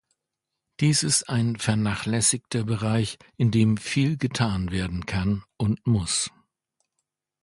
Dies 0.79 1.03
ist 1.03 1.29
ein 1.29 1.57
vernachlässigter 1.57 2.63
Bereich, 2.63 3.19
in 3.37 3.51
dem 3.51 3.77
viel 3.77 4.17
getan 4.17 4.71
werden 4.71 5.05
kann 5.05 5.43
und 5.57 5.85
muss. 5.85 6.31